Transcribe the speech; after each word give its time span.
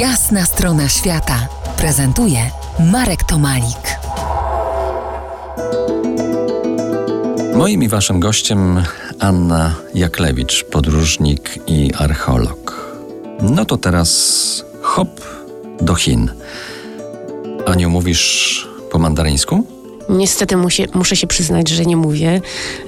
Jasna 0.00 0.44
strona 0.44 0.88
świata 0.88 1.48
prezentuje 1.76 2.50
Marek 2.92 3.24
Tomalik. 3.24 3.98
Moim 7.54 7.82
i 7.82 7.88
waszym 7.88 8.20
gościem 8.20 8.82
Anna 9.20 9.74
Jaklewicz, 9.94 10.64
podróżnik 10.64 11.58
i 11.66 11.94
archeolog. 11.94 12.92
No 13.40 13.64
to 13.64 13.76
teraz 13.76 14.64
hop 14.82 15.20
do 15.80 15.94
Chin. 15.94 16.30
Aniu, 17.66 17.90
mówisz 17.90 18.68
po 18.90 18.98
mandaryńsku? 18.98 19.75
Niestety 20.08 20.56
musie, 20.56 20.86
muszę 20.94 21.16
się 21.16 21.26
przyznać, 21.26 21.68
że 21.68 21.84
nie 21.84 21.96
mówię. 21.96 22.40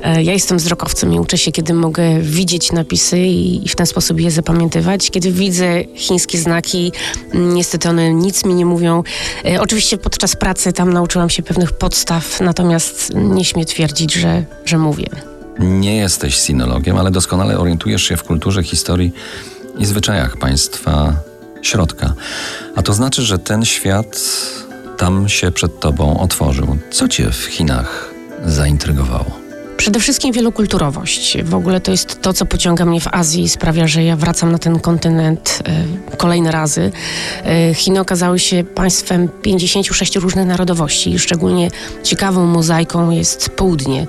E, 0.03 0.23
ja 0.23 0.33
jestem 0.33 0.59
wzrokowcem 0.59 1.13
i 1.13 1.21
uczę 1.21 1.39
się, 1.39 1.53
kiedy 1.53 1.75
mogę 1.75 2.21
widzieć 2.21 2.73
napisy 2.73 3.19
i, 3.19 3.67
i 3.67 3.69
w 3.69 3.77
ten 3.77 3.87
sposób 3.87 4.21
je 4.21 4.31
zapamiętywać. 4.31 5.11
Kiedy 5.11 5.33
widzę 5.33 5.85
chińskie 5.95 6.39
znaki, 6.39 6.93
niestety 7.35 7.89
one 7.89 8.15
nic 8.15 8.45
mi 8.45 8.55
nie 8.55 8.67
mówią. 8.67 9.03
E, 9.45 9.61
oczywiście 9.61 9.99
podczas 9.99 10.37
pracy 10.37 10.73
tam 10.73 10.93
nauczyłam 10.93 11.31
się 11.31 11.43
pewnych 11.43 11.73
podstaw, 11.73 12.41
natomiast 12.41 13.13
nie 13.15 13.45
śmiem 13.45 13.67
twierdzić, 13.67 14.15
że, 14.15 14.45
że 14.65 14.79
mówię. 14.79 15.07
Nie 15.59 15.97
jesteś 15.97 16.37
sinologiem, 16.37 16.97
ale 16.97 17.11
doskonale 17.11 17.59
orientujesz 17.59 18.03
się 18.03 18.17
w 18.17 18.25
kulturze, 18.25 18.63
historii 18.63 19.13
i 19.79 19.87
zwyczajach 19.87 20.37
państwa 20.37 21.17
środka. 21.63 22.15
A 22.77 22.83
to 22.83 22.93
znaczy, 22.95 23.23
że 23.23 23.39
ten 23.39 23.65
świat 23.65 24.21
tam 24.99 25.29
się 25.29 25.51
przed 25.51 25.81
tobą 25.81 26.21
otworzył. 26.21 26.77
Co 26.91 27.09
cię 27.09 27.31
w 27.31 27.45
Chinach 27.45 28.15
zaintrygowało? 28.45 29.49
Przede 29.77 30.01
wszystkim 30.01 30.33
wielokulturowość. 30.33 31.43
W 31.43 31.55
ogóle 31.55 31.81
to 31.81 31.91
jest 31.91 32.23
to, 32.23 32.33
co 32.33 32.47
pociąga 32.47 32.85
mnie 32.85 33.01
w 33.01 33.09
Azji 33.13 33.43
i 33.43 33.49
sprawia, 33.49 33.87
że 33.87 34.05
ja 34.05 34.17
wracam 34.17 34.53
na 34.53 34.59
ten 34.59 34.81
kontynent 34.81 35.59
e, 36.11 36.17
kolejne 36.17 36.51
razy. 36.51 36.93
E, 37.45 37.75
Chiny 37.75 38.01
okazały 38.01 38.39
się 38.39 38.65
państwem 38.65 39.29
56 39.43 40.17
różnych 40.17 40.47
narodowości 40.47 41.19
szczególnie 41.19 41.71
ciekawą 42.03 42.47
mozaiką 42.47 43.11
jest 43.11 43.51
południe, 43.51 44.07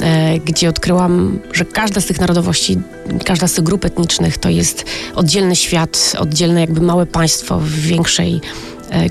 e, 0.00 0.38
gdzie 0.38 0.68
odkryłam, 0.68 1.38
że 1.52 1.64
każda 1.64 2.00
z 2.00 2.06
tych 2.06 2.20
narodowości, 2.20 2.78
każda 3.24 3.48
z 3.48 3.52
tych 3.52 3.64
grup 3.64 3.84
etnicznych 3.84 4.38
to 4.38 4.48
jest 4.48 4.84
oddzielny 5.14 5.56
świat, 5.56 6.12
oddzielne 6.18 6.60
jakby 6.60 6.80
małe 6.80 7.06
państwo 7.06 7.58
w 7.58 7.70
większej 7.70 8.40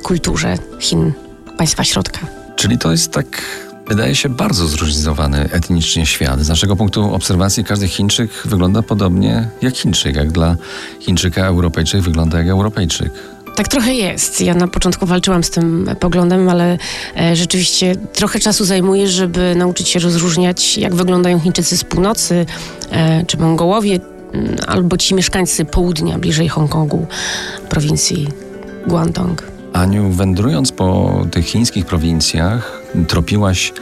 kulturze 0.03 0.57
Chin, 0.79 1.13
państwa 1.57 1.83
środka. 1.83 2.19
Czyli 2.55 2.77
to 2.77 2.91
jest 2.91 3.11
tak, 3.11 3.41
wydaje 3.87 4.15
się, 4.15 4.29
bardzo 4.29 4.67
zróżnicowany 4.67 5.49
etnicznie 5.51 6.05
świat. 6.05 6.39
Z 6.39 6.49
naszego 6.49 6.75
punktu 6.75 7.13
obserwacji 7.13 7.63
każdy 7.63 7.87
Chińczyk 7.87 8.31
wygląda 8.45 8.81
podobnie 8.81 9.47
jak 9.61 9.75
Chińczyk, 9.75 10.15
jak 10.15 10.31
dla 10.31 10.55
Chińczyka 10.99 11.45
Europejczyk 11.45 12.01
wygląda 12.01 12.37
jak 12.37 12.47
Europejczyk. 12.47 13.11
Tak 13.55 13.67
trochę 13.67 13.93
jest. 13.93 14.41
Ja 14.41 14.53
na 14.53 14.67
początku 14.67 15.05
walczyłam 15.05 15.43
z 15.43 15.49
tym 15.49 15.89
poglądem, 15.99 16.49
ale 16.49 16.77
e, 17.17 17.35
rzeczywiście 17.35 17.95
trochę 17.95 18.39
czasu 18.39 18.65
zajmuje, 18.65 19.07
żeby 19.07 19.55
nauczyć 19.55 19.89
się 19.89 19.99
rozróżniać, 19.99 20.77
jak 20.77 20.95
wyglądają 20.95 21.39
Chińczycy 21.39 21.77
z 21.77 21.83
północy, 21.83 22.45
e, 22.91 23.25
czy 23.25 23.37
Mongołowie, 23.37 23.99
mm, 24.33 24.57
albo 24.67 24.97
ci 24.97 25.15
mieszkańcy 25.15 25.65
południa, 25.65 26.19
bliżej 26.19 26.49
Hongkongu, 26.49 27.07
prowincji 27.69 28.27
Guangdong. 28.87 29.58
Aniu, 29.73 30.09
wędrując 30.09 30.71
po 30.71 31.19
tych 31.31 31.45
chińskich 31.45 31.85
prowincjach, 31.85 32.81
tropiłaś 33.07 33.73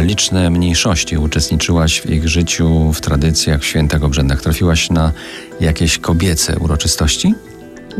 liczne 0.00 0.50
mniejszości, 0.50 1.16
uczestniczyłaś 1.16 2.00
w 2.00 2.10
ich 2.10 2.28
życiu, 2.28 2.92
w 2.92 3.00
tradycjach, 3.00 3.60
w 3.60 3.64
świętach, 3.64 4.02
obrzędach. 4.02 4.42
Trafiłaś 4.42 4.90
na 4.90 5.12
jakieś 5.60 5.98
kobiece 5.98 6.58
uroczystości? 6.58 7.34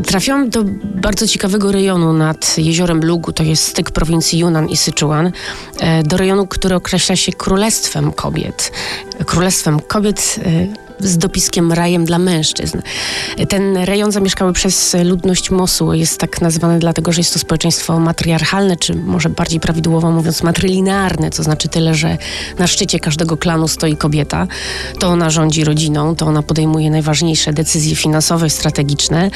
Trafiłam 0.05 0.49
do 0.49 0.63
bardzo 0.95 1.27
ciekawego 1.27 1.71
rejonu 1.71 2.13
nad 2.13 2.57
jeziorem 2.57 3.05
Lugu, 3.05 3.33
to 3.33 3.43
jest 3.43 3.63
styk 3.63 3.91
prowincji 3.91 4.39
Yunnan 4.39 4.69
i 4.69 4.77
Syczuan, 4.77 5.31
e, 5.79 6.03
do 6.03 6.17
rejonu, 6.17 6.47
który 6.47 6.75
określa 6.75 7.15
się 7.15 7.31
Królestwem 7.31 8.11
Kobiet. 8.11 8.71
Królestwem 9.25 9.79
Kobiet 9.79 10.39
e, 10.45 10.67
z 11.03 11.17
dopiskiem 11.17 11.71
rajem 11.71 12.05
dla 12.05 12.19
mężczyzn. 12.19 12.81
Ten 13.49 13.77
rejon 13.77 14.11
zamieszkały 14.11 14.53
przez 14.53 14.95
ludność 15.03 15.51
Mosuł. 15.51 15.93
Jest 15.93 16.19
tak 16.19 16.41
nazywany 16.41 16.79
dlatego, 16.79 17.11
że 17.11 17.19
jest 17.19 17.33
to 17.33 17.39
społeczeństwo 17.39 17.99
matriarchalne, 17.99 18.77
czy 18.77 18.95
może 18.95 19.29
bardziej 19.29 19.59
prawidłowo 19.59 20.11
mówiąc 20.11 20.43
matrilinearne, 20.43 21.29
co 21.29 21.43
znaczy 21.43 21.67
tyle, 21.67 21.95
że 21.95 22.17
na 22.59 22.67
szczycie 22.67 22.99
każdego 22.99 23.37
klanu 23.37 23.67
stoi 23.67 23.97
kobieta. 23.97 24.47
To 24.99 25.07
ona 25.07 25.29
rządzi 25.29 25.63
rodziną, 25.63 26.15
to 26.15 26.25
ona 26.25 26.43
podejmuje 26.43 26.91
najważniejsze 26.91 27.53
decyzje 27.53 27.95
finansowe, 27.95 28.49
strategiczne 28.49 29.31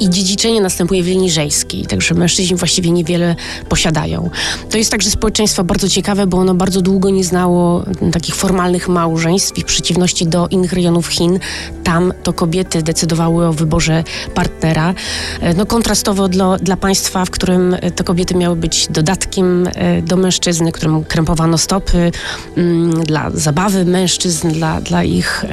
i 0.00 0.10
dziedziczenie 0.10 0.60
następuje 0.60 1.02
w 1.02 1.06
linii 1.06 1.30
żejskiej, 1.30 1.86
także 1.86 2.14
mężczyźni 2.14 2.56
właściwie 2.56 2.90
niewiele 2.90 3.36
posiadają. 3.68 4.30
To 4.70 4.78
jest 4.78 4.90
także 4.90 5.10
społeczeństwo 5.10 5.64
bardzo 5.64 5.88
ciekawe, 5.88 6.26
bo 6.26 6.38
ono 6.38 6.54
bardzo 6.54 6.82
długo 6.82 7.10
nie 7.10 7.24
znało 7.24 7.84
takich 8.12 8.34
formalnych 8.34 8.88
małżeństw 8.88 9.58
i 9.58 9.64
przeciwności 9.64 10.26
do 10.26 10.48
innych 10.48 10.72
rejonów 10.72 11.05
Chin, 11.08 11.38
tam 11.84 12.12
to 12.22 12.32
kobiety 12.32 12.82
decydowały 12.82 13.46
o 13.46 13.52
wyborze 13.52 14.04
partnera. 14.34 14.94
E, 15.40 15.54
No 15.54 15.66
kontrastowo 15.66 16.28
dla, 16.28 16.56
dla 16.56 16.76
państwa, 16.76 17.24
w 17.24 17.30
którym 17.30 17.76
te 17.96 18.04
kobiety 18.04 18.34
miały 18.34 18.56
być 18.56 18.86
dodatkiem 18.90 19.68
e, 19.74 20.02
do 20.02 20.16
mężczyzny, 20.16 20.72
którym 20.72 21.04
krępowano 21.04 21.58
stopy, 21.58 22.12
mm, 22.56 23.04
dla 23.04 23.30
zabawy 23.34 23.84
mężczyzn, 23.84 24.50
dla, 24.52 24.80
dla 24.80 25.04
ich... 25.04 25.44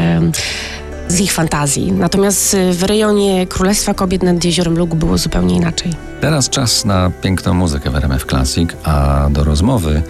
z 1.07 1.19
ich 1.19 1.31
fantazji. 1.33 1.91
Natomiast 1.91 2.57
w 2.71 2.83
rejonie 2.83 3.47
Królestwa 3.47 3.93
Kobiet 3.93 4.23
nad 4.23 4.45
jeziorem 4.45 4.77
Lugu 4.77 4.95
było 4.97 5.17
zupełnie 5.17 5.55
inaczej. 5.55 5.91
Teraz 6.21 6.49
czas 6.49 6.85
na 6.85 7.11
piękną 7.21 7.53
muzykę 7.53 7.89
w 7.89 7.95
RMF 7.95 8.25
Classic, 8.25 8.69
a 8.83 9.27
do 9.29 9.43
rozmowy 9.43 10.01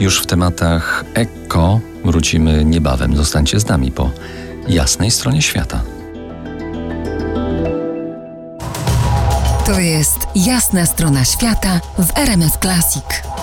już 0.00 0.20
w 0.22 0.26
tematach 0.26 1.04
eko 1.14 1.80
wrócimy 2.04 2.64
niebawem. 2.64 3.16
Zostańcie 3.16 3.60
z 3.60 3.68
nami 3.68 3.90
po 3.90 4.10
jasnej 4.68 5.10
stronie 5.10 5.42
świata. 5.42 5.82
To 9.66 9.80
jest 9.80 10.18
Jasna 10.34 10.86
strona 10.86 11.24
świata 11.24 11.80
w 11.98 12.18
RMS 12.18 12.58
Classic. 12.62 13.35